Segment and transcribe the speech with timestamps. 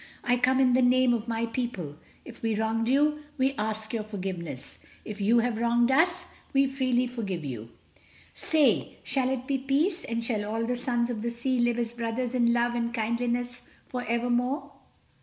[0.23, 1.95] I come in the name of my people.
[2.25, 4.79] If we have wronged you, we ask your forgiveness.
[5.05, 7.69] If you have wronged us, we freely forgive you.
[8.33, 11.91] Say: Shall it be peace, and shall all the sons of the sea live as
[11.91, 14.71] brothers in love and kindliness for evermore?